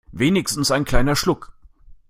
[0.11, 1.53] Wenigstens ein kleiner Schluck.